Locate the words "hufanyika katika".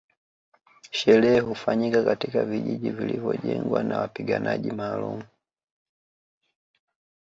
1.39-2.45